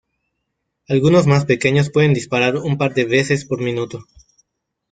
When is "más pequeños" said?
1.27-1.91